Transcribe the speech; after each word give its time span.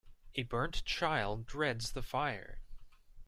A 0.33 0.41
burnt 0.41 0.83
child 0.83 1.45
dreads 1.45 1.91
the 1.91 2.01
fire. 2.01 2.63